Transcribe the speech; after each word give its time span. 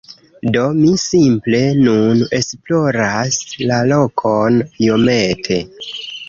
Do, 0.53 0.61
mi 0.77 0.93
simple 1.01 1.59
nun 1.79 2.21
esploras 2.37 3.37
la 3.73 3.79
lokon 3.93 4.59
iomete 4.87 5.61